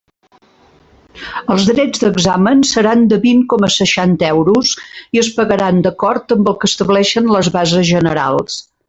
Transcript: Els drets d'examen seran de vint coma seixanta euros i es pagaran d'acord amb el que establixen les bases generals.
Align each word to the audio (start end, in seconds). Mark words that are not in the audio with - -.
Els 1.55 1.65
drets 1.71 2.01
d'examen 2.03 2.63
seran 2.71 3.03
de 3.13 3.19
vint 3.27 3.43
coma 3.53 3.69
seixanta 3.75 4.31
euros 4.39 4.73
i 5.19 5.23
es 5.25 5.31
pagaran 5.39 5.85
d'acord 5.89 6.35
amb 6.37 6.51
el 6.53 6.59
que 6.65 6.73
establixen 6.75 7.31
les 7.37 7.53
bases 7.59 7.89
generals. 7.95 8.59